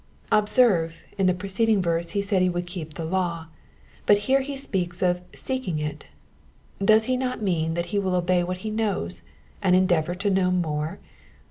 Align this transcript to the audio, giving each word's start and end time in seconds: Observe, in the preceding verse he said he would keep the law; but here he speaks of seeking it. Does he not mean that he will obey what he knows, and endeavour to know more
Observe, 0.31 1.03
in 1.19 1.27
the 1.27 1.33
preceding 1.35 1.79
verse 1.79 2.09
he 2.17 2.23
said 2.23 2.41
he 2.41 2.49
would 2.49 2.65
keep 2.65 2.95
the 2.95 3.05
law; 3.05 3.45
but 4.07 4.17
here 4.25 4.41
he 4.41 4.55
speaks 4.57 5.03
of 5.03 5.21
seeking 5.31 5.77
it. 5.77 6.07
Does 6.83 7.05
he 7.05 7.15
not 7.15 7.43
mean 7.43 7.75
that 7.75 7.85
he 7.93 7.99
will 7.99 8.15
obey 8.15 8.43
what 8.43 8.57
he 8.65 8.71
knows, 8.71 9.21
and 9.61 9.75
endeavour 9.75 10.15
to 10.15 10.31
know 10.31 10.49
more 10.49 10.97